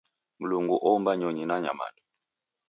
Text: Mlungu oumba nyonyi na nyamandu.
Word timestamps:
Mlungu 0.39 0.75
oumba 0.87 1.11
nyonyi 1.19 1.43
na 1.47 1.55
nyamandu. 1.63 2.03